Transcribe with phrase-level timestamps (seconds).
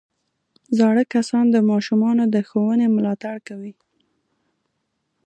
[0.77, 3.73] زاړه کسان د ماشومانو د ښوونې ملاتړ کوي